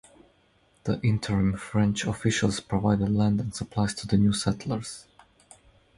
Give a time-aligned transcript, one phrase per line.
[0.85, 5.05] The interim French officials provided land and supplies to the new settlers.